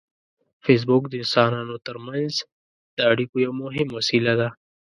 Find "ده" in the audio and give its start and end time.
4.39-4.49